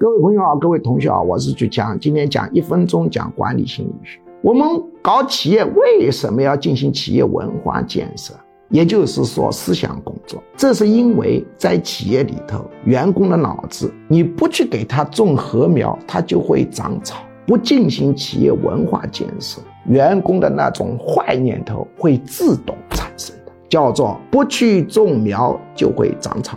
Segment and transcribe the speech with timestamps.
[0.00, 4.20] 各位朋友好，各位同学好，我是举强，今天讲一分钟讲管理心理学。
[4.42, 4.64] 我们
[5.02, 8.32] 搞企业为什么要进行企业文化建设？
[8.68, 26.56] 也就是说思想工作，这是因为在企业里头，员工的脑子你不去给他种禾苗，他就会长草；不进行企业文化建设，员工的那种坏念头会自动产生的，叫做不去种苗就会长草。